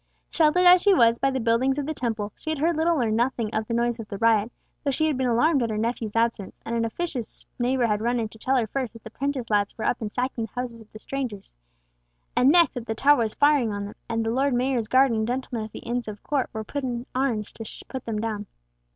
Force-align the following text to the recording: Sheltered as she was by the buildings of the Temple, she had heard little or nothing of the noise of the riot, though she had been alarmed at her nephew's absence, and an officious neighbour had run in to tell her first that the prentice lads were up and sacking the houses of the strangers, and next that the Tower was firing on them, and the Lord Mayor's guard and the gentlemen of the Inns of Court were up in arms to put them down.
Sheltered 0.31 0.65
as 0.65 0.81
she 0.81 0.95
was 0.95 1.19
by 1.19 1.29
the 1.29 1.39
buildings 1.39 1.77
of 1.77 1.85
the 1.85 1.93
Temple, 1.93 2.33
she 2.35 2.49
had 2.49 2.57
heard 2.57 2.75
little 2.75 2.99
or 2.99 3.11
nothing 3.11 3.53
of 3.53 3.67
the 3.67 3.73
noise 3.75 3.99
of 3.99 4.07
the 4.07 4.17
riot, 4.17 4.51
though 4.83 4.89
she 4.89 5.05
had 5.05 5.15
been 5.15 5.27
alarmed 5.27 5.61
at 5.61 5.69
her 5.69 5.77
nephew's 5.77 6.15
absence, 6.15 6.59
and 6.65 6.75
an 6.75 6.85
officious 6.85 7.45
neighbour 7.59 7.85
had 7.85 8.01
run 8.01 8.19
in 8.19 8.27
to 8.29 8.39
tell 8.39 8.55
her 8.55 8.65
first 8.65 8.93
that 8.93 9.03
the 9.03 9.11
prentice 9.11 9.51
lads 9.51 9.77
were 9.77 9.85
up 9.85 10.01
and 10.01 10.11
sacking 10.11 10.45
the 10.45 10.59
houses 10.59 10.81
of 10.81 10.91
the 10.91 10.97
strangers, 10.97 11.53
and 12.35 12.49
next 12.49 12.73
that 12.73 12.87
the 12.87 12.95
Tower 12.95 13.19
was 13.19 13.35
firing 13.35 13.71
on 13.71 13.85
them, 13.85 13.95
and 14.09 14.25
the 14.25 14.31
Lord 14.31 14.55
Mayor's 14.55 14.87
guard 14.87 15.11
and 15.11 15.21
the 15.21 15.31
gentlemen 15.31 15.65
of 15.65 15.71
the 15.71 15.85
Inns 15.85 16.07
of 16.07 16.23
Court 16.23 16.49
were 16.51 16.61
up 16.61 16.75
in 16.77 17.05
arms 17.13 17.51
to 17.51 17.85
put 17.87 18.05
them 18.05 18.17
down. 18.19 18.47